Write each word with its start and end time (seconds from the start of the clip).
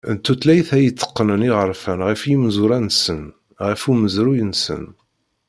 D 0.15 0.17
tuylayt 0.25 0.69
ay 0.75 0.85
itteqqnen 0.89 1.47
iɣerfan 1.49 1.99
ɣer 2.05 2.15
yimezwura-nsen, 2.27 3.21
ɣer 3.63 3.75
umezruy-nsen. 3.91 4.83